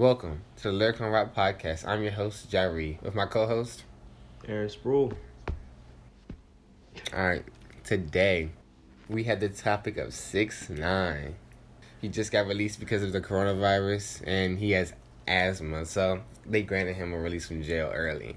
[0.00, 1.86] Welcome to the Liricorn Rap Podcast.
[1.86, 3.84] I'm your host, Jari, with my co-host,
[4.48, 5.12] Aaron Sproul.
[7.14, 7.44] All right,
[7.84, 8.48] today
[9.10, 11.34] we had the topic of six nine.
[12.00, 14.94] He just got released because of the coronavirus, and he has
[15.28, 18.36] asthma, so they granted him a release from jail early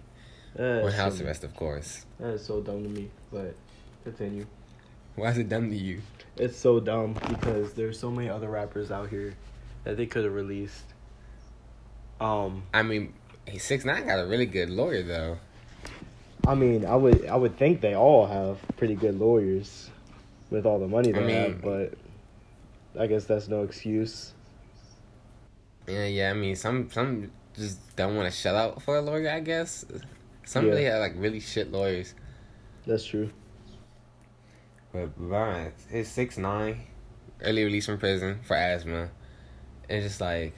[0.55, 2.05] That on house so- arrest, of course.
[2.19, 3.55] That is so dumb to me, but
[4.03, 4.47] continue.
[5.15, 6.01] Why is it dumb to you?
[6.35, 9.33] It's so dumb because there's so many other rappers out here
[9.85, 10.92] that they could have released.
[12.19, 13.13] Um, I mean,
[13.57, 15.37] six nine got a really good lawyer though.
[16.47, 19.89] I mean, I would I would think they all have pretty good lawyers
[20.49, 21.93] with all the money they I mean- have, but
[22.99, 24.33] I guess that's no excuse.
[25.87, 26.29] Yeah, yeah.
[26.31, 29.29] I mean, some some just don't want to shell out for a lawyer.
[29.29, 29.85] I guess
[30.45, 30.71] some Yeah.
[30.71, 32.13] really have like really shit lawyers.
[32.85, 33.29] That's true.
[34.91, 36.81] But Brian, he's six nine,
[37.41, 39.09] early release from prison for asthma,
[39.89, 40.53] and just like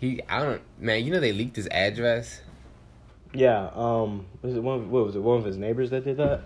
[0.00, 1.04] he, I don't, man.
[1.04, 2.40] You know they leaked his address.
[3.34, 3.70] Yeah.
[3.74, 4.26] Um.
[4.42, 4.80] Was it one?
[4.80, 5.22] Of, what was it?
[5.22, 6.42] One of his neighbors that did that?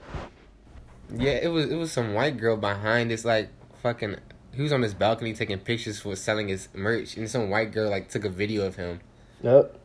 [1.17, 3.48] Yeah, it was it was some white girl behind this like
[3.83, 4.17] fucking.
[4.53, 7.91] He was on his balcony taking pictures for selling his merch, and some white girl
[7.91, 9.01] like took a video of him,
[9.42, 9.77] Yep.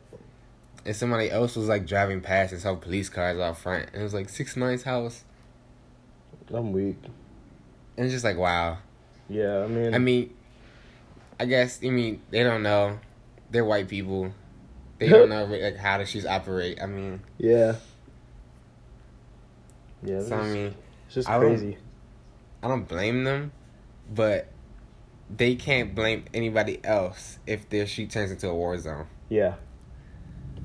[0.86, 4.04] and somebody else was like driving past and saw police cars out front, and it
[4.04, 5.24] was like six nine's house,
[6.54, 6.98] I'm weak.
[7.96, 8.78] and it's just like wow.
[9.28, 9.64] Yeah.
[9.64, 9.94] I mean.
[9.94, 10.34] I mean,
[11.40, 12.98] I guess I mean they don't know.
[13.50, 14.32] They're white people.
[14.98, 16.80] They don't know like how the shoes operate.
[16.82, 17.76] I mean, Yeah.
[20.02, 20.20] Yeah.
[20.22, 20.74] so I It's, mean,
[21.06, 21.76] it's just I crazy.
[22.62, 23.52] I don't blame them,
[24.12, 24.48] but
[25.34, 29.06] they can't blame anybody else if their street turns into a war zone.
[29.28, 29.54] Yeah.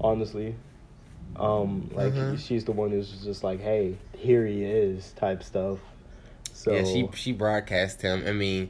[0.02, 0.56] Honestly.
[1.38, 2.40] Um, like Mhm.
[2.40, 5.80] she's the one who's just like, Hey, here he is type stuff.
[6.54, 8.24] So yeah, she she broadcast him.
[8.26, 8.70] I mean,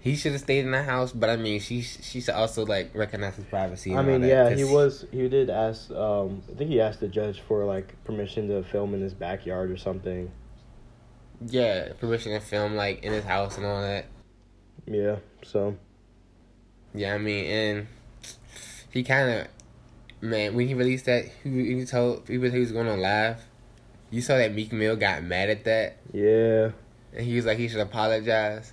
[0.00, 2.94] he should have stayed in the house, but I mean, she she should also like
[2.94, 3.90] recognize his privacy.
[3.90, 7.08] And I mean, yeah, he was he did ask um I think he asked the
[7.08, 10.30] judge for like permission to film in his backyard or something.
[11.44, 14.06] Yeah, permission to film like in his house and all that.
[14.86, 15.76] Yeah, so
[16.94, 17.86] Yeah, I mean, and
[18.90, 19.48] he kind of,
[20.20, 23.44] man, when he released that, he, he told people he was going on live.
[24.10, 26.70] You saw that Meek Mill got mad at that, yeah.
[27.14, 28.72] and he was like, he should apologize.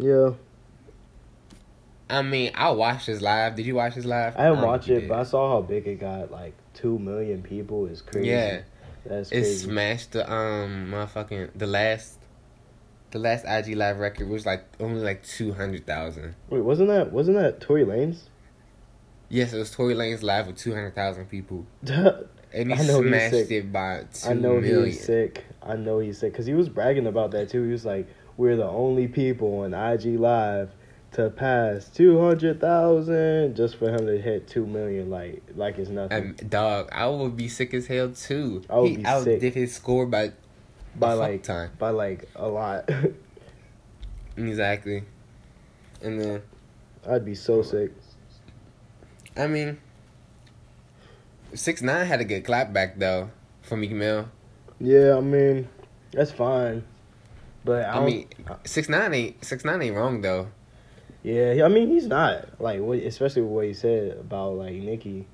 [0.00, 0.30] Yeah.
[2.08, 3.54] I mean, I watched his live.
[3.54, 4.34] Did you watch his live?
[4.36, 7.42] I didn't think you it, but I saw how big it got, like two million
[7.42, 8.28] people is crazy.
[8.28, 8.62] yeah,
[9.06, 9.66] That's it crazy.
[9.66, 12.18] smashed the um motherfucking the last,
[13.12, 16.34] the last IG live record was like only like two hundred thousand.
[16.48, 18.22] Wait, wasn't that wasn't that Tory Lanez?
[19.28, 23.02] Yes, it was Tory Lanez live with two hundred thousand people, and he I know
[23.02, 23.50] he's smashed sick.
[23.52, 24.86] it by two I know million.
[24.86, 25.44] he's sick.
[25.62, 27.62] I know he's sick because he was bragging about that too.
[27.62, 28.08] He was like,
[28.40, 30.70] "We're the only people on IG Live
[31.12, 35.90] to pass two hundred thousand just for him to hit two million, like like it's
[35.90, 38.62] nothing." Um, dog, I would be sick as hell too.
[38.70, 39.54] I would he be sick.
[39.54, 40.32] his score by
[40.96, 41.72] by like time.
[41.78, 42.88] by like a lot.
[44.36, 45.02] Exactly.
[46.00, 46.42] And then
[47.06, 47.92] I'd be so sick.
[49.36, 49.78] I mean,
[51.52, 53.28] six nine had a good clap back though
[53.60, 54.30] from Meek Mill.
[54.78, 55.68] Yeah, I mean,
[56.12, 56.84] that's fine.
[57.64, 58.28] But I, I mean,
[58.64, 60.48] six nine ain't six nine ain't wrong though.
[61.22, 65.26] yeah, I mean, he's not like what, especially what he said about like Nicki,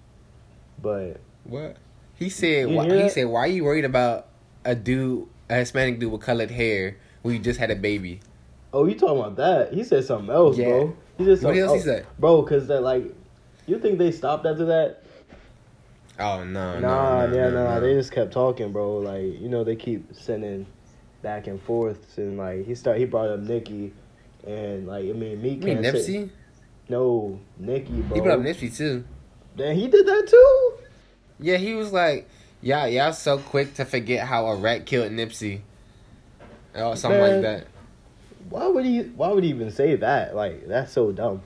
[0.83, 1.77] But What
[2.17, 2.69] he said?
[2.69, 4.27] Why, he said, "Why are you worried about
[4.65, 8.21] a dude, a Hispanic dude with colored hair when you just had a baby?"
[8.73, 9.73] oh, you talking about that?
[9.73, 10.69] He said something else, Yeah.
[10.69, 10.97] bro.
[11.17, 12.07] He said What something else he oh, said?
[12.19, 12.43] bro.
[12.43, 13.05] Because that like,
[13.67, 15.03] you think they stopped after that?
[16.19, 17.75] Oh no, nah, no, no, yeah, no, nah.
[17.75, 17.81] no.
[17.81, 18.99] They just kept talking, bro.
[18.99, 20.67] Like you know, they keep sending
[21.27, 23.93] back and forth, and like he started, he brought up Nicki,
[24.47, 26.31] and like I mean, Meek You mean can't say- Nipsey?
[26.89, 28.15] no, Nicki, bro.
[28.15, 29.03] He brought up Nipsey too.
[29.57, 30.73] Then he did that too.
[31.41, 32.29] Yeah, he was like,
[32.63, 35.63] "Y'all, y'all so quick to forget how a rat killed Nipsey."
[36.77, 37.33] Or something Man.
[37.33, 37.67] like that.
[38.51, 39.01] Why would he?
[39.01, 40.37] Why would he even say that?
[40.37, 41.43] Like that's so dumb.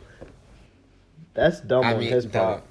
[1.32, 2.64] That's dumb I on mean, his part.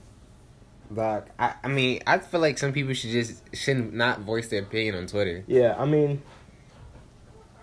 [0.93, 1.23] dog.
[1.39, 4.93] I, I mean, I feel like some people should just shouldn't not voice their opinion
[4.95, 5.43] on Twitter.
[5.47, 6.21] Yeah, I mean,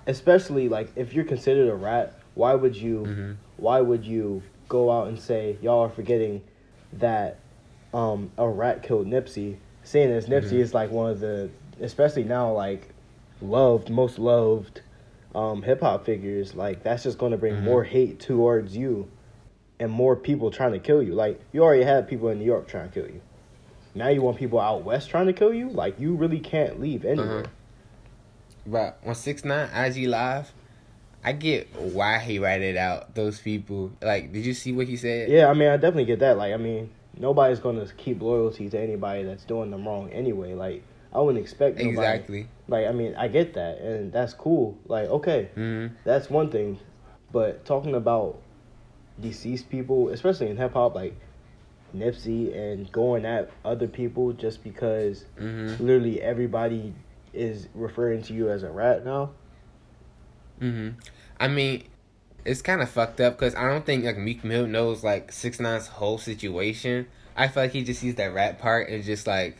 [0.06, 3.04] especially like if you're considered a rat, why would you?
[3.04, 6.42] hmm Why would you go out and say y'all are forgetting
[6.94, 7.38] that
[7.94, 9.56] um, a rat killed Nipsey?
[9.82, 10.60] Seeing as Nipsey Mhm.
[10.60, 11.48] is like one of the,
[11.80, 12.88] especially now like
[13.40, 14.82] loved, most loved
[15.34, 16.54] um, hip hop figures.
[16.54, 17.62] Like that's just going to bring Mhm.
[17.62, 19.08] more hate towards you,
[19.80, 21.14] and more people trying to kill you.
[21.14, 23.20] Like you already had people in New York trying to kill you.
[23.94, 25.70] Now you want people out west trying to kill you?
[25.70, 27.38] Like you really can't leave anywhere.
[27.40, 27.48] Uh-huh.
[28.66, 30.52] But on six nine IG live,
[31.24, 33.92] I get why he ratted out those people.
[34.02, 35.30] Like, did you see what he said?
[35.30, 36.36] Yeah, I mean, I definitely get that.
[36.36, 40.54] Like, I mean, nobody's gonna keep loyalty to anybody that's doing them wrong anyway.
[40.54, 40.82] Like,
[41.12, 41.90] I wouldn't expect nobody.
[41.90, 42.46] exactly.
[42.68, 44.76] Like, I mean, I get that, and that's cool.
[44.86, 46.78] Like, okay, hmm that's one thing,
[47.32, 48.38] but talking about
[49.20, 51.14] deceased people, especially in hip hop, like
[51.94, 56.92] Nipsey, and going at other people just because hmm literally everybody
[57.36, 59.30] is referring to you as a rat now.
[60.58, 60.90] hmm
[61.38, 61.84] I mean,
[62.44, 65.60] it's kind of fucked up because I don't think like Meek Mill knows like Six
[65.60, 67.06] Nine's whole situation.
[67.36, 69.58] I feel like he just sees that rat part and just like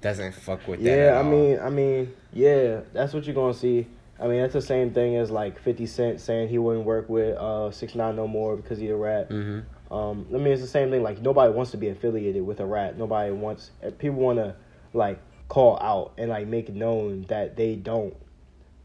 [0.00, 0.96] doesn't fuck with that.
[0.96, 3.86] Yeah, I mean, I mean, yeah, that's what you're gonna see.
[4.20, 7.36] I mean, that's the same thing as like Fifty Cent saying he wouldn't work with
[7.36, 9.28] uh Six Nine no more because he a rat.
[9.28, 9.60] hmm
[9.90, 11.02] Um, I mean, it's the same thing.
[11.02, 12.96] Like nobody wants to be affiliated with a rat.
[12.96, 13.72] Nobody wants.
[13.82, 14.54] eh, People want to
[14.92, 15.18] like
[15.50, 18.14] call out and like make known that they don't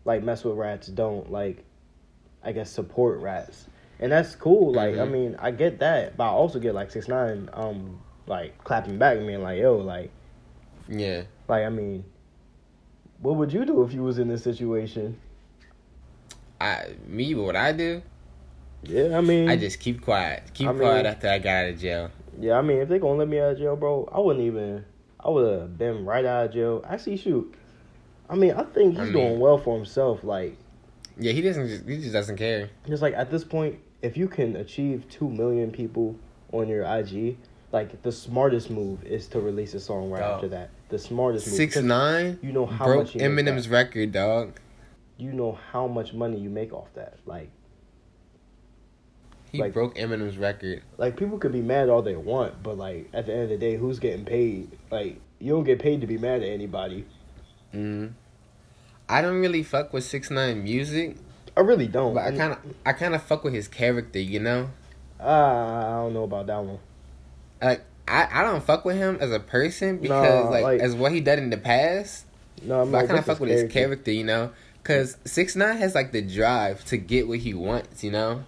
[0.03, 0.87] like mess with rats.
[0.87, 1.63] Don't like,
[2.43, 3.67] I guess support rats,
[3.99, 4.73] and that's cool.
[4.73, 5.11] Like, I Mhm.
[5.11, 9.17] mean, I get that, but I also get like Six Nine, um, like clapping back
[9.17, 10.09] and being like, yo, like,
[10.89, 11.21] Yeah.
[11.47, 12.03] like I mean,
[13.21, 15.17] what would you do if you was in this situation?
[16.59, 18.01] I me what I do,
[18.83, 20.43] Yeah, I mean, I just keep quiet.
[20.53, 22.09] Keep I mean- quiet after I got out of jail.
[22.39, 24.83] Yeah, I mean, if they gonna let me out of jail, bro, I wouldn't even.
[25.25, 26.85] I would have been right out of jail.
[26.87, 27.53] Actually, shoot.
[28.29, 30.23] I mean, I think he's I mean- doing well for himself.
[30.23, 30.55] Like,
[31.17, 32.69] Yeah, he doesn't just he just doesn't care.
[32.87, 36.15] just like at this point, if you can achieve two million people
[36.51, 37.37] on your IG,
[37.71, 40.35] like the smartest move is to release a song right Dog.
[40.35, 40.69] after that.
[40.89, 41.55] The smartest move.
[41.55, 44.59] Six nine You know how broke much Eminem's record, dog.
[45.17, 47.17] You know how much money you make off that.
[47.25, 47.49] Like,
[49.55, 50.81] He Like- broke Eminem's record.
[50.97, 53.57] like people could be mad all they want, but like at the end of the
[53.57, 54.69] day, who's getting paid?
[54.91, 57.05] Like, you don't get paid to be mad at anybody.
[57.73, 58.11] Mm.
[59.09, 61.17] I don't really fuck with six nine music,
[61.55, 62.13] I really don't.
[62.13, 64.19] but I kind of I kind of fuck with his character.
[64.19, 64.69] You know,
[65.19, 66.79] Ah, I don't know about that one.
[67.61, 70.95] like I I don't fuck with him as a person because Nah, like, like- as
[70.95, 72.25] what he done in the past.
[72.63, 74.11] No, I'm I kind of fuck with his character.
[74.11, 78.03] You know, because six nine has like the drive to get what he wants.
[78.03, 78.43] You know.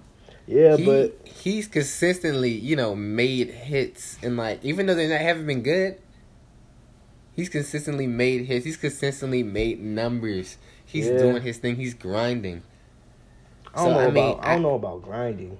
[0.48, 5.20] Yeah, he, but he's consistently, you know, made hits and like even though they not
[5.22, 6.00] haven't been good,
[7.36, 8.66] he's consistently made hits.
[8.66, 10.58] He's consistently made numbers.
[10.86, 11.18] He's Yeah.
[11.18, 11.76] doing his thing.
[11.76, 12.64] He's grinding.
[13.76, 15.58] I don't So, know I mean, about I, don't know about grinding.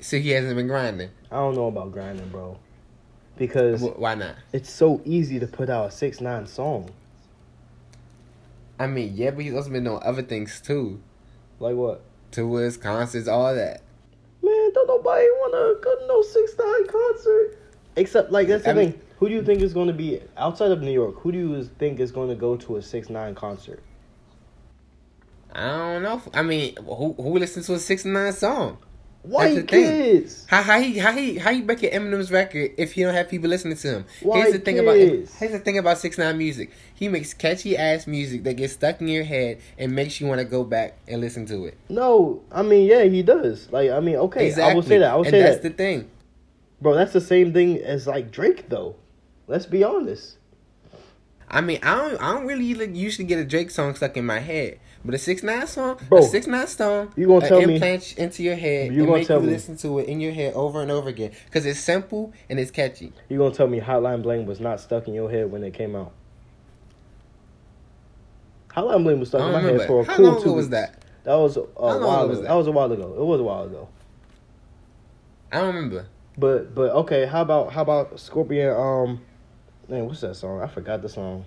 [0.00, 1.10] So he hasn't been grinding.
[1.30, 2.56] I don't know about grinding, bro.
[3.36, 4.36] Because Wh- Why not?
[4.52, 6.90] it's so easy to put out a six nine song.
[8.78, 11.00] I mean, yeah, but he's also been doing other things too.
[11.58, 12.02] Like what?
[12.30, 13.82] Tours, concerts, all that.
[14.42, 17.58] Man, don't nobody wanna go to no six nine concert.
[17.96, 19.00] Except like that's the I mean- thing.
[19.18, 21.16] Who do you think is gonna be outside of New York?
[21.20, 23.82] Who do you think is gonna go to a six nine concert?
[25.52, 26.22] I don't know.
[26.32, 28.78] I mean, who who listens to a six nine song?
[29.22, 29.84] White the thing.
[29.84, 30.46] kids.
[30.48, 33.50] How how he how he how you break Eminem's record if you don't have people
[33.50, 34.04] listening to him?
[34.20, 36.70] here's White the thing about here's the thing about Six Nine music.
[36.94, 40.38] He makes catchy ass music that gets stuck in your head and makes you want
[40.38, 41.76] to go back and listen to it.
[41.90, 43.70] No, I mean yeah, he does.
[43.70, 44.72] Like I mean, okay, exactly.
[44.72, 45.12] I will say that.
[45.12, 45.76] I will and say that's that.
[45.76, 46.10] the thing.
[46.80, 48.96] Bro, that's the same thing as like Drake though.
[49.46, 50.38] Let's be honest.
[51.50, 54.24] I mean, I don't I don't really like, usually get a Drake song stuck in
[54.24, 57.60] my head, but a Six Nine song, Bro, a Six Nine song, you gonna tell
[57.62, 60.20] me- implant into your head You and gonna make you me- listen to it in
[60.20, 63.12] your head over and over again because it's simple and it's catchy.
[63.28, 65.96] You gonna tell me Hotline Bling was not stuck in your head when it came
[65.96, 66.12] out?
[68.68, 70.66] Hotline Bling was stuck in my head for a How cool long two ago was
[70.66, 70.70] weeks.
[70.72, 71.02] that?
[71.24, 72.28] That was a while ago ago.
[72.28, 72.48] was That?
[72.48, 72.54] that?
[72.54, 73.14] was a while ago.
[73.18, 73.88] It was a while ago.
[75.52, 76.06] I don't remember.
[76.38, 78.70] But but okay, how about how about Scorpion?
[78.74, 79.20] Um,
[79.88, 80.62] man, what's that song?
[80.62, 81.44] I forgot the song.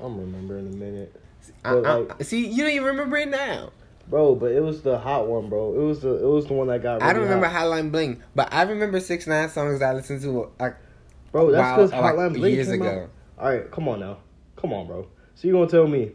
[0.00, 1.20] I'm remembering in a minute,
[1.64, 3.70] I, But, I- see, you don't even remember it now.
[4.08, 4.34] bro.
[4.34, 5.74] But it was the hot one, bro.
[5.74, 7.02] It was the it was the one that got.
[7.02, 7.66] I don't remember hot.
[7.66, 10.76] Hotline Bling, but I remember six nine songs I listened to like
[11.32, 11.50] bro.
[11.50, 13.02] That's because uh, like, Hotline Bling years came ago.
[13.04, 13.10] out.
[13.44, 14.18] All right, come on now,
[14.56, 15.06] come on, bro.
[15.34, 16.12] So you gonna tell me?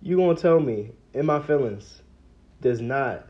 [0.00, 2.02] You gonna tell me in my feelings
[2.60, 3.27] does not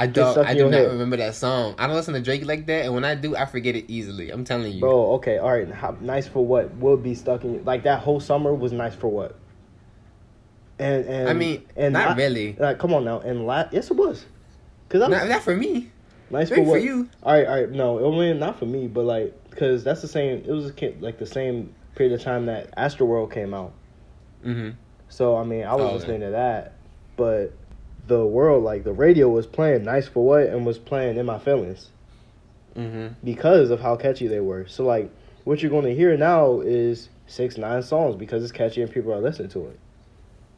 [0.00, 0.38] I don't.
[0.38, 0.90] I do not head.
[0.92, 1.74] remember that song.
[1.78, 4.30] I don't listen to Drake like that, and when I do, I forget it easily.
[4.30, 5.70] I'm telling you, Bro, okay, all right.
[5.70, 6.74] How, nice for what?
[6.76, 9.36] will be stuck in like that whole summer was nice for what?
[10.78, 12.56] And and I mean, and not la- really.
[12.58, 14.24] Like, come on now, and la- yes, it was.
[14.88, 15.90] Cause I'm Not, not for me.
[16.30, 16.82] nice for Drake for what?
[16.82, 17.08] you.
[17.22, 17.70] All right, all right.
[17.70, 20.38] No, it was not for me, but like, cause that's the same.
[20.38, 23.72] It was like the same period of time that Astroworld came out.
[24.44, 24.70] Mm-hmm.
[25.10, 26.72] So I mean, I was Oh, listening to that,
[27.16, 27.52] but
[28.06, 31.38] the world, like the radio, was playing "Nice for What" and was playing "In My
[31.38, 31.90] Feelings."
[32.76, 34.66] hmm because of how catchy they were.
[34.68, 35.10] So like
[35.44, 39.12] what you're going to hear now is six nine songs because it's catchy and people
[39.12, 39.78] are listening to it.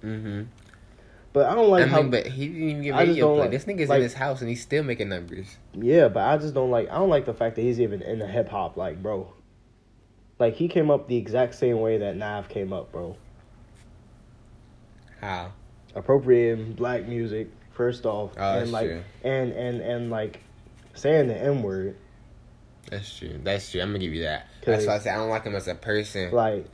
[0.02, 0.42] hmm
[1.32, 2.02] But I don't like I how.
[2.02, 3.40] but he didn't even get radio play.
[3.42, 5.56] like- this nigga's like- in his house and he's still making numbers.
[5.72, 6.90] Yeah, but I just don't like.
[6.90, 8.76] I don't like the fact that he's even in the hip hop.
[8.76, 9.32] Like, bro,
[10.38, 13.16] like he came up the exact same way that Nav came up, bro.
[15.22, 15.52] How?
[15.94, 19.02] Appropriating black music first off, Oh, and like, true.
[19.24, 20.40] and and and like
[20.94, 21.96] saying the N word.
[22.90, 23.38] That's true.
[23.42, 23.80] That's true.
[23.80, 24.46] I'm gonna give you that.
[24.64, 26.30] That's why I said I don't like him as a person.
[26.32, 26.66] Like,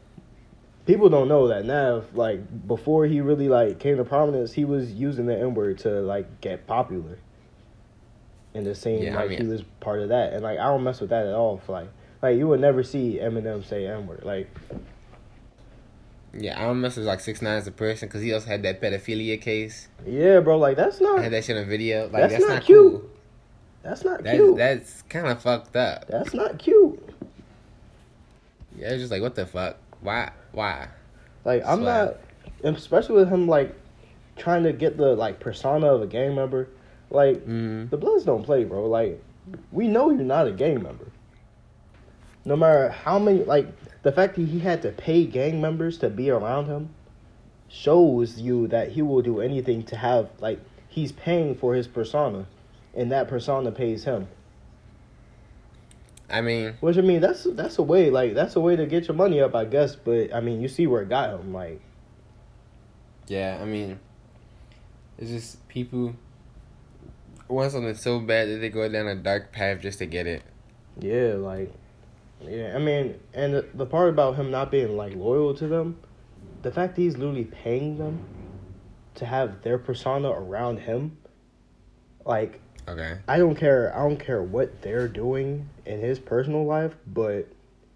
[0.87, 4.93] people don't know that Nav, like, before he really like came to prominence, he was
[4.93, 7.19] using the N word to like get popular.
[8.55, 10.83] And the same, Yeah, I like he was part of that, and like I don't
[10.83, 11.61] mess with that at all.
[11.69, 11.89] Like,
[12.23, 14.23] like you would never see Eminem say N word.
[14.25, 14.49] Like,
[16.35, 18.63] Yeah, I don't mess with like six nine as a person because he also had
[18.65, 19.89] that pedophilia case.
[20.07, 22.05] yeah, bro, like that's I not had that shit on video.
[22.05, 22.93] Like That's that's, not not, cute.
[22.93, 23.11] cool.
[23.83, 24.57] that's not That's cute.
[24.57, 26.07] that's kind of fucked up.
[26.09, 27.03] that's not cute.
[28.79, 29.77] Yeah, it's just like what the fuck?
[30.01, 30.31] Why?
[30.53, 30.89] Why?
[31.45, 32.17] Like I'm not,
[32.63, 33.75] especially with him like
[34.37, 36.69] trying to get the like persona of a gang member.
[37.11, 37.89] Like Mm.
[37.91, 38.87] the Bloods don't play, bro.
[38.87, 39.23] Like
[39.73, 41.07] we know you're not a gang member.
[42.49, 43.67] No matter how many, like
[44.03, 46.95] the fact that he had to pay gang members to be around him,
[47.69, 52.47] shows you that he will do anything to have like he's paying for his persona,
[52.97, 54.29] and that persona pays him.
[56.31, 59.09] I mean, Which I mean, that's that's a way like that's a way to get
[59.09, 59.95] your money up, I guess.
[59.95, 61.53] But I mean, you see where it got him.
[61.53, 61.83] Like
[63.27, 64.01] yeah, I mean,
[65.19, 66.15] it's just people
[67.47, 70.43] want something so bad that they go down a dark path just to get it.
[70.99, 71.73] Yeah, like,
[72.43, 72.73] yeah.
[72.75, 75.99] I mean, and the, the part about him not being like loyal to them,
[76.63, 78.21] the fact that he's literally paying them
[79.17, 81.17] to have their persona around him,
[82.25, 83.19] like, Okay.
[83.29, 83.95] I don't care.
[83.95, 87.47] I don't care what they're doing in his personal life, but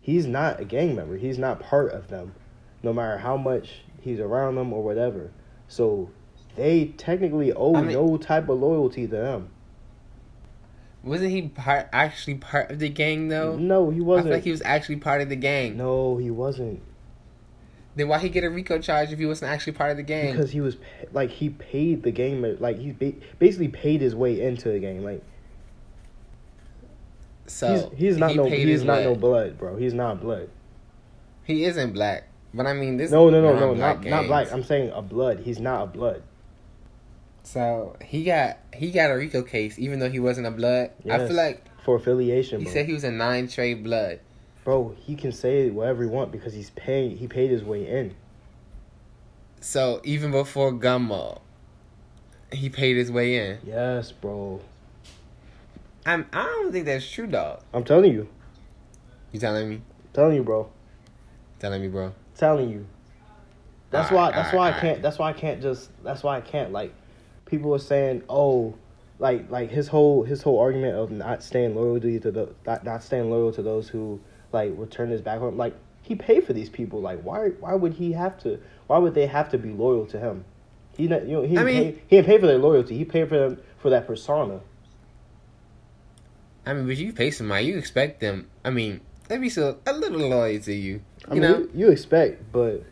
[0.02, 1.16] he's not a gang member.
[1.16, 2.34] He's not part of them,
[2.82, 5.30] no matter how much he's around them or whatever.
[5.66, 6.10] So
[6.56, 9.48] they technically owe I mean- no type of loyalty to them.
[11.04, 13.56] Wasn't he part actually part of the gang though?
[13.56, 14.26] No, he wasn't.
[14.26, 15.76] I feel like he was actually part of the gang.
[15.76, 16.80] no, he wasn't.
[17.94, 20.32] Then why he get a RICO charge if he wasn't actually part of the gang?
[20.32, 20.76] Because he was
[21.12, 22.92] like he paid the game like he
[23.38, 25.22] basically paid his way into the game like
[27.46, 29.04] so he's he's not he no he's not way.
[29.04, 30.48] no blood bro he's not blood
[31.44, 33.10] He isn't black, but I mean this.
[33.10, 34.50] no no no no not not black.
[34.52, 36.22] I'm saying a blood he's not a blood
[37.42, 40.90] So he got he got a RICO case even though he wasn't a blood.
[41.10, 42.72] I feel like for affiliation he bro.
[42.72, 44.20] said he was a Nine Trey blood.
[44.64, 48.14] bro he can say whatever he want because he's paying he paid his way in
[49.60, 51.40] So even before Gummo,
[52.52, 53.58] he paid his way in.
[53.66, 54.60] yes bro
[56.06, 57.62] I'm I don't think that's true, dog.
[57.74, 58.28] I'm telling you
[59.32, 59.76] You telling me?
[59.76, 59.82] I'm
[60.12, 60.68] telling you bro
[61.58, 62.12] Telling me, bro.
[62.36, 62.86] telling you
[63.90, 66.36] that's Alright, why that's alright, why I can't that's why I can't just that's why
[66.38, 66.92] I can't like
[67.52, 68.74] people are saying oh
[69.18, 73.02] like like his whole his whole argument of not staying loyal to the not, not
[73.02, 74.18] staying loyal to those who
[74.52, 77.48] like would turn his back on him like he paid for these people like why
[77.60, 80.44] why would he have to why would they have to be loyal to him
[80.96, 82.96] he not, you know he I didn't mean- pay, he didn't pay for their loyalty
[82.96, 84.60] he paid for them for that persona
[86.64, 88.48] I mean, but you pay somebody, you expect them.
[88.64, 90.92] I mean, they be so a little loyal to you.
[90.92, 92.84] You I mean know, you, you expect but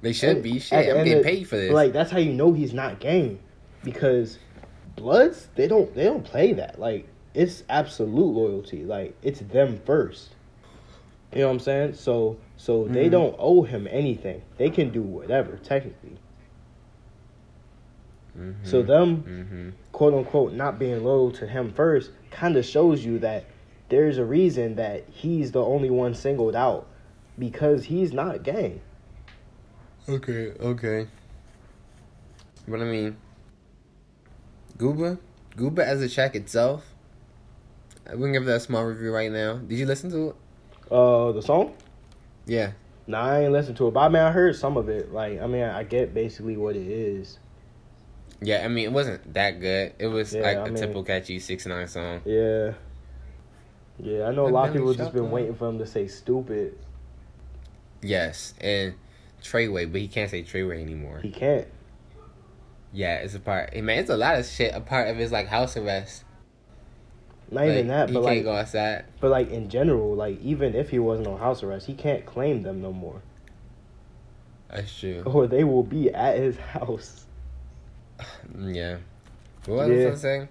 [0.00, 0.58] they should at- be.
[0.58, 1.70] Shit, I'm getting of- paid for this.
[1.70, 3.38] Like that's how you know he's not gang,
[3.84, 4.38] because
[4.96, 6.78] Bloods they don't they don't play that.
[6.78, 8.84] Like it's absolute loyalty.
[8.84, 10.30] Like it's them first.
[11.32, 11.94] You know what I'm saying?
[11.94, 13.12] So so they Mhm.
[13.12, 14.42] don't owe him anything.
[14.58, 16.18] They can do whatever technically.
[18.38, 18.54] Mhm.
[18.64, 23.18] So them hmm quote unquote not being loyal to him first kind of shows you
[23.20, 23.44] that
[23.88, 26.86] there's a reason that he's the only one singled out
[27.38, 28.80] because he's not gang.
[30.08, 31.06] Okay, okay.
[32.68, 33.16] But I mean,
[34.80, 35.18] Gooba,
[35.56, 36.86] Gooba as a track itself,
[38.14, 39.56] we can give that a small review right now.
[39.58, 40.36] Did you listen to it?
[40.90, 41.74] Uh, the song.
[42.46, 42.72] Yeah.
[43.06, 45.12] Nah, I ain't listened to it, but I mean, I heard some of it.
[45.12, 47.38] Like, I mean, I get basically what it is.
[48.40, 49.92] Yeah, I mean, it wasn't that good.
[49.98, 52.22] It was Yeah, like I a mean- typical catchy 6 9 song.
[52.24, 52.72] Yeah,
[53.98, 54.24] yeah.
[54.24, 55.30] I know a lot of Billy people just been Shotgun.
[55.30, 56.78] waiting for him to say stupid.
[58.02, 58.94] Yes, and
[59.42, 61.18] Treyway, but he can't say Treyway anymore.
[61.22, 61.66] He can't.
[62.92, 63.74] Yeah, it's a part.
[63.76, 64.74] Man, it's a lot of shit.
[64.74, 66.24] A part of his like house arrest.
[67.52, 69.04] Not even Like, that, he but can't like, go outside.
[69.20, 72.62] but like in general, like even if he wasn't on house arrest, he can't claim
[72.62, 73.22] them no more,
[74.70, 75.22] That's true.
[75.26, 77.26] or they will be at his house.
[78.58, 78.98] Yeah.
[79.66, 80.10] What was Yeah.
[80.10, 80.48] I saying?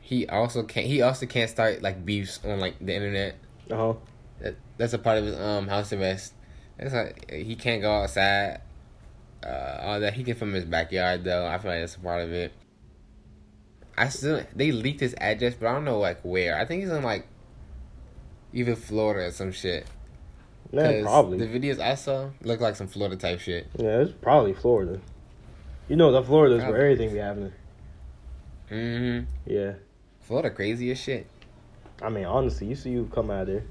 [0.00, 0.86] He also can't.
[0.86, 3.36] He also can't start like beefs on like the internet.
[3.70, 3.94] Uh huh.
[4.40, 6.34] That, that's a part of his um house arrest.
[6.76, 8.60] That's like he can't go outside.
[9.44, 10.14] Uh, all that.
[10.14, 11.46] He can from his backyard though.
[11.46, 12.52] I feel like that's a part of it.
[13.98, 16.56] I still they leaked his address, but I don't know like where.
[16.58, 17.26] I think he's in like
[18.52, 19.86] even Florida or some shit.
[20.72, 21.38] Yeah, probably.
[21.38, 23.66] The videos I saw look like some Florida type shit.
[23.76, 25.00] yeah, it's probably Florida.
[25.88, 26.84] You know, the Florida's where Probably.
[26.92, 27.52] everything be happening.
[28.70, 29.26] Mm-hmm.
[29.46, 29.72] Yeah.
[30.20, 31.26] Florida crazy as shit.
[32.00, 33.64] I mean, honestly, you see you come out there.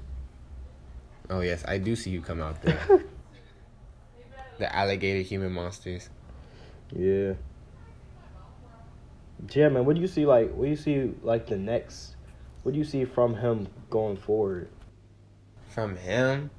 [1.30, 2.78] Oh yes, I do see you come out there.
[4.60, 6.08] The alligator human monsters.
[6.94, 7.34] Yeah.
[9.52, 9.84] Yeah, man.
[9.84, 10.52] What do you see like?
[10.52, 12.16] What do you see like the next?
[12.62, 14.68] What do you see from him going forward?
[15.68, 16.50] From him,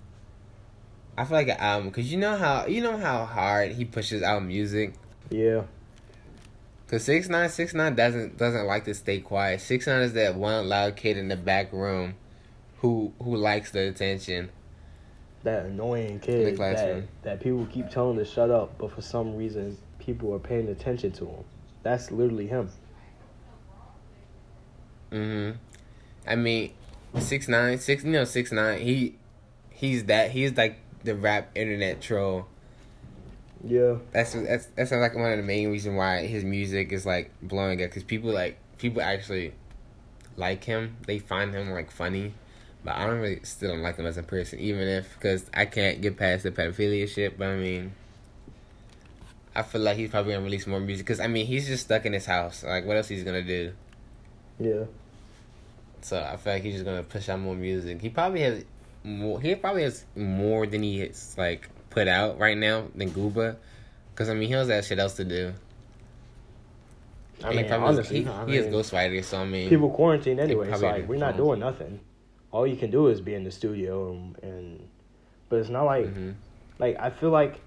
[1.17, 4.23] I feel like an album, cause you know how you know how hard he pushes
[4.23, 4.93] out music.
[5.29, 5.63] Yeah.
[6.87, 9.61] Cause six nine six nine doesn't doesn't like to stay quiet.
[9.61, 12.15] Six nine is that one loud kid in the back room,
[12.77, 14.49] who who likes the attention.
[15.43, 19.77] That annoying kid that, that people keep telling to shut up, but for some reason
[19.97, 21.43] people are paying attention to him.
[21.83, 22.69] That's literally him.
[25.11, 25.57] Mm-hmm.
[26.27, 26.73] I mean,
[27.19, 28.03] six nine six.
[28.03, 28.81] You know six nine.
[28.81, 29.15] He
[29.71, 30.31] he's that.
[30.31, 32.47] He's like the rap internet troll.
[33.63, 33.95] Yeah.
[34.11, 37.81] That's that's that's like one of the main reason why his music is like blowing
[37.81, 39.53] up because people like people actually
[40.37, 40.97] like him.
[41.07, 42.33] They find him like funny,
[42.83, 44.59] but I don't really still don't like him as a person.
[44.59, 47.37] Even if because I can't get past the pedophilia shit.
[47.37, 47.93] But I mean,
[49.55, 52.05] I feel like he's probably gonna release more music because I mean he's just stuck
[52.05, 52.63] in his house.
[52.63, 53.73] Like what else he's gonna do?
[54.59, 54.85] Yeah.
[56.01, 58.01] So I feel like he's just gonna push out more music.
[58.01, 58.65] He probably has
[59.03, 59.39] more.
[59.39, 63.57] He probably has more than he has like put out right now than Gooba,
[64.11, 65.53] because I mean he has that shit else to do.
[67.43, 70.71] I mean, honestly, he, I he has mean, Ghostwriter, so I mean, people quarantine anyway.
[70.71, 71.99] So like, we're not doing nothing.
[72.51, 74.87] All you can do is be in the studio and, and
[75.49, 76.33] but it's not like Mhm.
[76.79, 77.61] like I feel like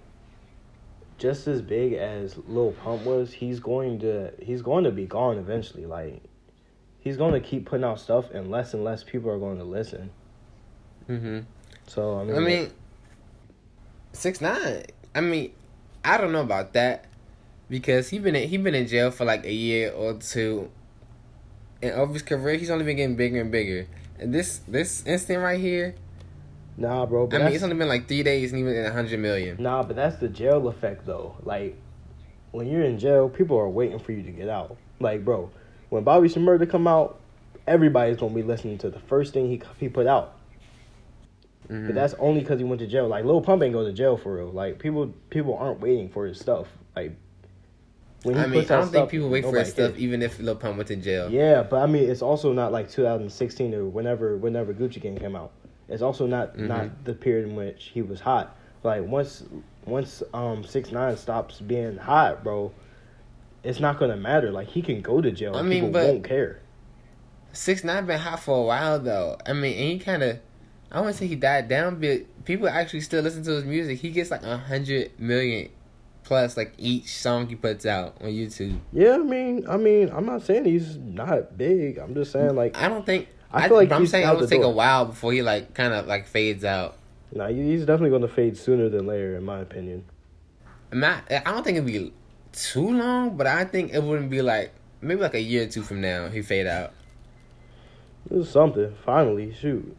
[1.18, 5.38] just as big as Lil Pump was, he's going to he's going to be gone
[5.38, 5.86] eventually.
[5.86, 6.20] Like
[6.98, 9.64] he's going to keep putting out stuff, and less and less people are going to
[9.64, 10.10] listen.
[11.09, 11.40] Mm-hmm.
[11.87, 12.70] So I mean, I mean,
[14.12, 14.85] six nine.
[15.14, 15.52] I mean,
[16.04, 17.04] I don't know about that
[17.70, 20.70] because he been in, he been in jail for like a year or two,
[21.82, 23.87] and over his career he's only been getting bigger and bigger.
[24.18, 25.94] This this instant right here,
[26.77, 27.27] nah, bro.
[27.27, 29.57] But I mean, it's only been like three days and even a hundred million.
[29.61, 31.37] nah, but that's the jail effect though.
[31.42, 31.77] Like
[32.53, 34.77] when you're in jail, people are waiting for you to get out.
[35.00, 35.50] Like, bro,
[35.88, 37.18] when Bobby Shmurda come out,
[37.66, 40.37] everybody's gonna be listening to the first thing he he put out.
[41.68, 41.87] Mhm.
[41.87, 43.09] But that's only because he went to jail.
[43.09, 44.50] Like Lil Pump ain't go to jail for real.
[44.53, 46.68] Like people people aren't waiting for his stuff.
[46.94, 47.16] Like
[48.24, 50.02] when he I mean, puts I don't think stuff, people wait for his stuff cares.
[50.02, 51.30] even if Lil Pump went to jail.
[51.30, 55.37] Yeah, but I mean, it's also not like 2016 or whenever whenever Gucci Gang came
[55.37, 55.52] out.
[55.88, 56.66] It's also not Mhm.
[56.66, 58.56] not the period in which he was hot.
[58.82, 59.44] Like once
[59.87, 62.72] once um six nine stops being hot, bro,
[63.62, 64.50] it's not gonna matter.
[64.50, 65.54] Like he can go to jail.
[65.54, 66.60] I and mean, people won't care.
[67.52, 69.38] Six nine been hot for a while though.
[69.46, 70.38] I mean, and he kind of,
[70.90, 73.98] I wouldn't say he died down, but people actually still listen to his music.
[74.00, 75.68] He gets like a hundred million
[76.24, 78.78] plus like each song he puts out on YouTube.
[78.92, 81.98] Yeah, I mean, I mean, I'm not saying he's not big.
[81.98, 83.28] I'm just saying like, I don't think.
[83.52, 85.74] I I, feel like I'm he's saying it would take a while before he like
[85.74, 86.96] kind of like fades out.
[87.32, 90.04] nah, he's definitely gonna fade sooner than later, in my opinion.
[90.90, 91.30] I'm not.
[91.30, 92.12] I don't think it'd be
[92.52, 95.82] too long, but I think it wouldn't be like maybe like a year or two
[95.82, 96.92] from now he fade out.
[98.28, 98.94] This is something.
[99.04, 99.96] Finally, shoot.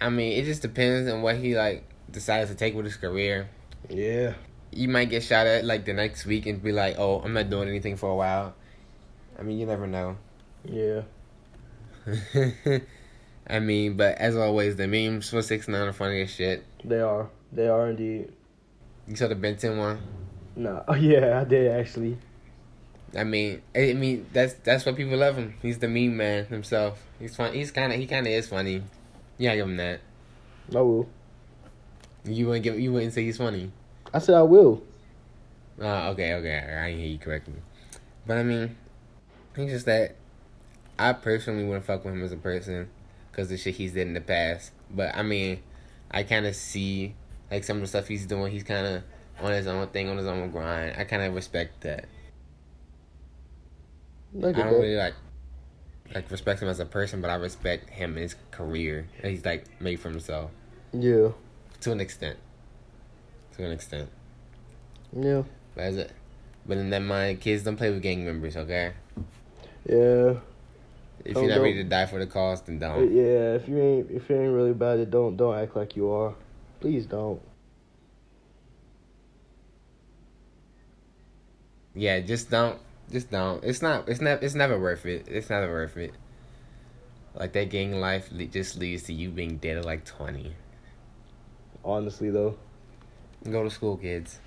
[0.00, 3.48] I mean, it just depends on what he like decides to take with his career.
[3.88, 4.34] Yeah.
[4.70, 7.48] You might get shot at like the next week and be like, "Oh, I'm not
[7.50, 8.54] doing anything for a while."
[9.38, 10.16] I mean, you never know.
[10.64, 11.02] Yeah.
[13.48, 16.64] I mean, but as always, the memes for six nine are funny as shit.
[16.84, 17.30] They are.
[17.52, 18.32] They are indeed.
[19.06, 20.00] You saw the Ben 10 one.
[20.56, 20.84] No.
[20.88, 22.18] Oh yeah, I did actually.
[23.16, 25.54] I mean, I mean that's that's why people love him.
[25.62, 27.02] He's the meme man himself.
[27.18, 27.54] He's fun.
[27.54, 28.82] He's kind of he kind of is funny.
[29.38, 30.00] Yeah, give him that.
[30.74, 31.08] I will.
[32.24, 33.70] You wouldn't give you wouldn't say he's funny.
[34.12, 34.82] I said I will.
[35.80, 36.56] Oh, okay, okay.
[36.58, 37.54] I didn't hear you correctly.
[38.26, 38.76] But I mean,
[39.56, 40.16] it's just that
[40.98, 42.88] I personally wouldn't fuck with him as a person
[43.30, 44.72] because the shit he's did in the past.
[44.90, 45.60] But I mean,
[46.10, 47.14] I kind of see
[47.50, 48.50] like some of the stuff he's doing.
[48.50, 49.02] He's kind of
[49.40, 50.96] on his own thing, on his own grind.
[50.98, 52.06] I kind of respect that.
[54.34, 55.14] Look I don't really like
[56.14, 59.64] like respect him as a person, but I respect him and his career he's like
[59.80, 60.50] made for himself
[60.92, 61.28] Yeah.
[61.80, 62.38] to an extent.
[63.58, 64.08] To an extent.
[65.12, 65.42] Yeah.
[65.74, 66.12] But as it,
[66.66, 68.92] but in that mind, kids don't play with gang members, okay?
[69.88, 70.34] Yeah.
[71.24, 72.98] If Don't- you're not ready to die for the cause, then don't.
[72.98, 73.54] Uh, yeah.
[73.54, 76.34] If you ain't if you ain't really about it, don't don't act like you are.
[76.80, 77.40] Please don't.
[81.98, 82.78] yeah, just don't,
[83.10, 83.62] just don't.
[83.64, 85.26] It's not, it's not, it's never worth it.
[85.28, 86.14] It's never worth it.
[87.34, 90.54] Like that gang life just leads to you being dead at like twenty.
[91.84, 92.56] Honestly, though,
[93.44, 94.40] Go to school, kids.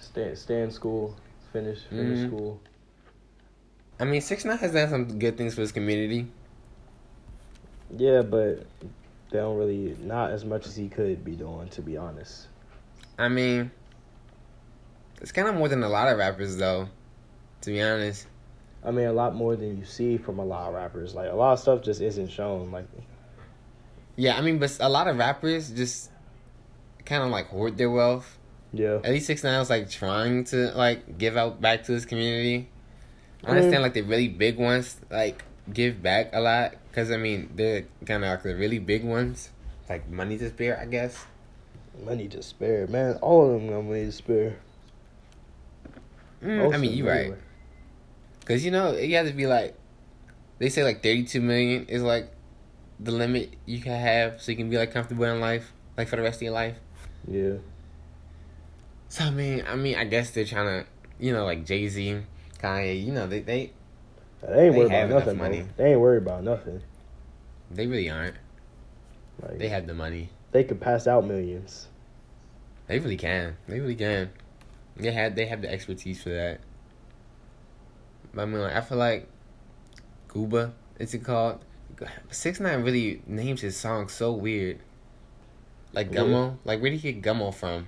[0.00, 1.16] stay stay in school,
[1.52, 2.26] finish finish Mhm.
[2.28, 2.60] school.
[4.00, 6.26] I mean, Six Nine has done some good things for his community.
[7.96, 8.64] Yeah, but
[9.30, 12.48] they don't really not as much as he could be doing, to be honest.
[13.18, 13.70] I mean,
[15.20, 16.88] it's kind of more than a lot of rappers, though.
[17.62, 18.26] To be honest,
[18.84, 21.14] I mean, a lot more than you see from a lot of rappers.
[21.14, 22.72] Like a lot of stuff just isn't shown.
[22.72, 22.86] Like
[24.16, 24.36] yeah.
[24.36, 26.10] I mean, but a lot of rappers just
[27.04, 28.38] kind of like hoard their wealth.
[28.72, 32.04] yeah, At least Six Nine was like trying to like give out back to his
[32.06, 32.68] community.
[33.44, 37.10] I I mean- understand like the really big ones like give back a lot because
[37.10, 39.50] I mean they're kind of like the really big ones,
[39.88, 41.26] like money to spare, I guess.
[42.04, 43.16] money to spare, man.
[43.20, 44.56] All of them got money to spare.
[46.42, 47.34] Mm, I mean, you them, right.
[48.44, 49.76] Cause you know you have to be like,
[50.58, 52.30] they say like thirty two million is like
[52.98, 56.16] the limit you can have so you can be like comfortable in life, like for
[56.16, 56.76] the rest of your life.
[57.28, 57.54] Yeah,
[59.08, 60.88] So I mean, I mean, I guess they're trying to,
[61.20, 62.22] you know, like Jay Z,
[62.60, 63.70] Kanye, you know, they they
[64.42, 65.38] they ain't They worried about nothing.
[65.38, 65.58] money.
[65.58, 65.68] Money.
[65.76, 66.82] They ain't worried about nothing.
[67.70, 68.34] they really aren't.
[69.40, 70.30] Like They have the money.
[70.50, 71.88] they could pass out millions.
[72.88, 73.56] They really can.
[73.68, 74.30] They really can.
[74.96, 76.60] They had they have the expertise for that.
[78.34, 79.28] But I mean, like I feel like
[80.28, 81.60] Gooba, is it called?
[82.30, 84.80] Six Nine really names his songs so weird.
[85.92, 86.10] Like.
[86.10, 87.86] Gummo, like where did he get Gummo from?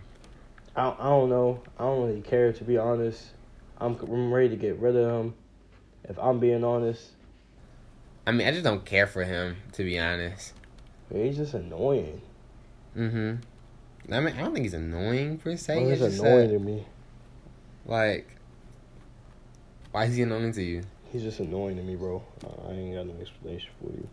[0.77, 1.63] I I don't know.
[1.79, 3.31] I don't really care to be honest.
[3.79, 5.35] I'm I'm ready to get rid of him.
[6.05, 7.13] If I'm being honest,
[8.27, 10.53] I mean, I just don't care for him to be honest.
[11.13, 12.21] he's just annoying.
[12.97, 14.13] Mm-hmm.
[14.13, 15.81] I mean, I don't think he's annoying per se.
[15.81, 16.87] It's he's just annoying that, to me.
[17.87, 18.29] like,
[19.93, 20.83] why is he annoying to you?
[21.11, 22.23] He's just annoying to me, bro.
[22.69, 24.09] I ain't got no explanation for you.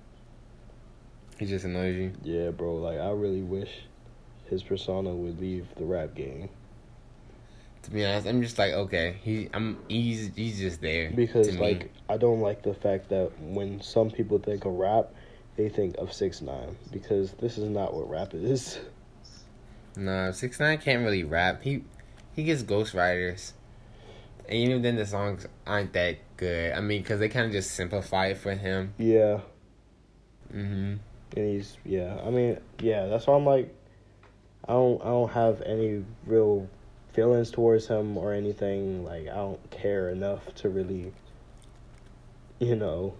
[1.41, 2.13] He just annoys you.
[2.23, 2.75] Yeah, bro.
[2.75, 3.71] Like I really wish
[4.45, 6.49] his persona would leave the rap game
[7.81, 11.53] To be honest, I'm just like, okay, he, I'm, he's, he's just there because, to
[11.53, 11.59] me.
[11.59, 15.13] like, I don't like the fact that when some people think of rap,
[15.55, 18.77] they think of six nine because this is not what rap is.
[19.95, 21.63] No, six nine can't really rap.
[21.63, 21.83] He
[22.35, 23.53] he gets ghostwriters,
[24.47, 26.73] and even then the songs aren't that good.
[26.73, 28.93] I mean, because they kind of just simplify it for him.
[28.99, 29.39] Yeah,
[30.51, 30.97] hmm
[31.35, 32.19] and he's yeah.
[32.25, 33.07] I mean, yeah.
[33.07, 33.73] That's why I'm like,
[34.67, 36.67] I don't I don't have any real
[37.13, 39.03] feelings towards him or anything.
[39.03, 41.13] Like I don't care enough to really,
[42.59, 43.13] you know,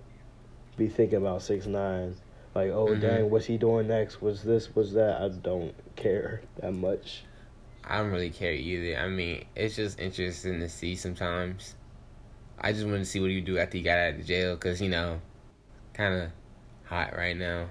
[0.78, 2.16] be thinking about six nine.
[2.54, 3.02] Like oh Mhm.
[3.02, 4.22] dang, what's he doing next?
[4.22, 4.76] Was this?
[4.76, 5.22] Was that?
[5.22, 7.24] I don't care that much.
[7.84, 9.00] I don't really care either.
[9.00, 11.76] I mean, it's just interesting to see sometimes.
[12.60, 14.82] I just want to see what he do after he got out of jail, cause
[14.82, 15.20] you know,
[15.94, 16.32] kind of
[16.86, 17.70] hot right now.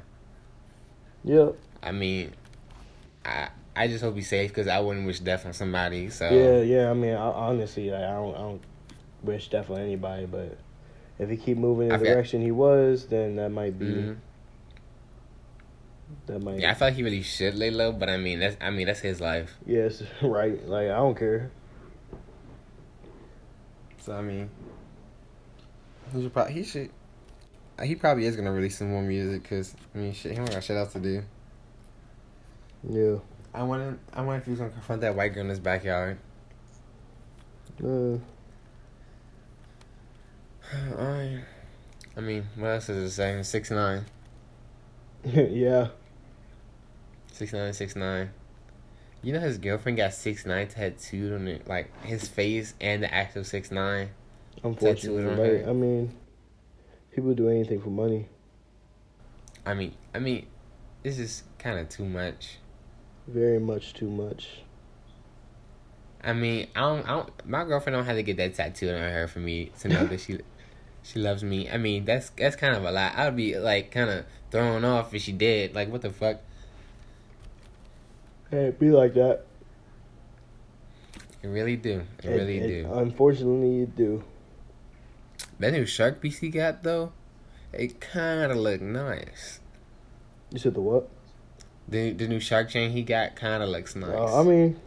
[1.24, 1.54] Yep.
[1.82, 2.32] I mean,
[3.24, 6.10] I I just hope he's safe, cause I wouldn't wish death on somebody.
[6.10, 6.90] So Yeah, yeah.
[6.90, 8.60] I mean, I, honestly, like, I don't, I don't
[9.22, 10.58] wish death on anybody, but
[11.18, 14.16] if he keep moving in the feel- direction he was, then that might be Mhm.
[16.26, 16.58] that might.
[16.58, 18.86] Yeah, I feel like he really should lay low, but I mean that's I mean
[18.86, 19.54] that's his life.
[19.66, 20.66] Yes, right.
[20.66, 21.50] Like I don't care.
[23.98, 24.48] So I mean,
[26.14, 26.90] he should probably he should.
[27.82, 30.62] He probably is gonna release some more music because I mean shit, he don't got
[30.62, 31.22] shit else to do.
[32.88, 33.16] Yeah.
[33.52, 36.18] I wonder I wonder if he's gonna confront that white girl in his backyard.
[37.82, 38.18] Uh,
[40.92, 41.40] Alright.
[42.16, 43.44] I mean, what else is it saying?
[43.44, 44.04] Six nine.
[45.24, 45.88] yeah.
[47.32, 48.30] Six nine six nine.
[49.22, 53.12] You know his girlfriend got six nine tattooed on it, like his face and the
[53.12, 54.10] actual six nine.
[54.62, 55.64] Unfortunately, on her.
[55.68, 56.14] I mean,
[57.12, 58.26] people do anything for money.
[59.66, 60.46] I mean, I mean,
[61.02, 62.58] this is kind of too much.
[63.26, 64.48] Very much too much.
[66.22, 67.46] I mean, I don't, I don't.
[67.46, 70.20] My girlfriend don't have to get that tattooed on her for me to know that
[70.20, 70.38] she,
[71.02, 71.70] she loves me.
[71.70, 73.16] I mean, that's that's kind of a lot.
[73.16, 75.74] I'd be like kind of thrown off if she did.
[75.74, 76.40] Like, what the fuck?
[78.50, 79.44] Hey, it be like that.
[81.42, 82.02] It really do.
[82.18, 82.92] It It- really it- do.
[82.92, 84.24] Unfortunately, you do.
[85.60, 87.12] That new shark piece he got though,
[87.72, 89.60] it kind of look nice.
[90.50, 91.08] You said the what?
[91.86, 94.10] The the new shark chain he got kind of looks nice.
[94.10, 94.80] Uh, I mean,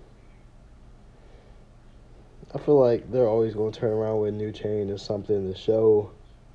[2.56, 5.54] I feel like they're always going to turn around with a new chain or something
[5.54, 6.10] to show.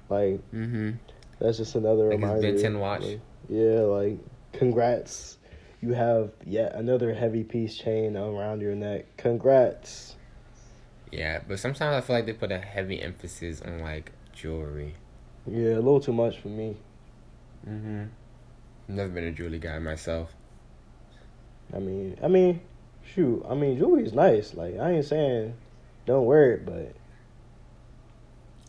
[0.09, 0.93] Like mm-hmm.
[1.39, 2.53] that's just another Like his reminder.
[2.55, 3.03] Ben 10 watch.
[3.03, 4.19] Like, yeah, like
[4.53, 5.37] congrats.
[5.81, 9.17] You have yet another heavy piece chain around your neck.
[9.17, 10.17] Congrats.
[11.11, 14.95] Yeah, but sometimes I feel like they put a heavy emphasis on like jewelry.
[15.47, 16.77] Yeah, a little too much for me.
[17.69, 18.05] Mm-hmm.
[18.89, 20.35] Never been a jewelry guy myself.
[21.75, 22.61] I mean, I mean,
[23.15, 23.45] shoot.
[23.49, 24.55] I mean, jewelry is nice.
[24.55, 25.55] Like I ain't saying
[26.07, 26.95] don't wear it, but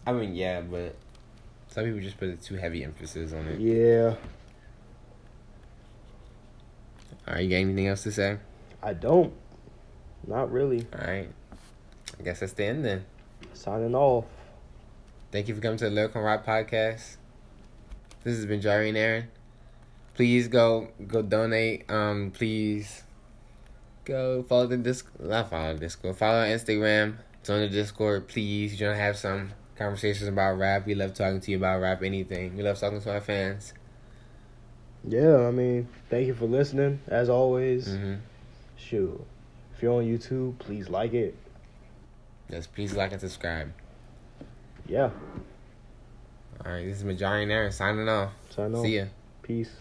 [0.05, 0.95] I mean, yeah, but
[1.69, 3.59] some people just put a too heavy emphasis on it.
[3.59, 4.15] yeah,
[7.27, 8.37] All right, you got anything else to say?
[8.81, 9.33] I don't.
[10.27, 10.87] Not really.
[10.93, 11.29] All right,
[12.19, 13.05] I guess that's the end then.
[13.53, 14.25] Signing off.
[15.31, 17.17] Thank you for coming to the Liricorn Rock Podcast.
[18.23, 19.27] This has been Jari and Aaron.
[20.15, 21.89] Please go go donate.
[21.89, 23.03] Um, please
[24.05, 25.07] go follow the disc.
[25.19, 26.17] Not follow the Discord.
[26.17, 27.15] Follow our Instagram.
[27.43, 28.73] Join the Discord, please.
[28.73, 30.85] You don't have some conversations about rap.
[30.85, 32.03] We love talking to you about rap.
[32.03, 32.57] Anything.
[32.57, 33.73] We love talking to our fans.
[35.07, 36.99] Yeah, I mean, thank you for listening.
[37.07, 38.15] As always, Mm-hmm.
[38.75, 39.25] shoot.
[39.73, 41.35] If you're on YouTube, please like it.
[42.49, 43.71] Yes, please like and subscribe.
[44.87, 45.11] Yeah.
[46.65, 48.31] All right, this is Majari and Aaron signing off.
[48.49, 48.81] Sign off.
[48.83, 49.05] See ya.
[49.43, 49.71] Peace.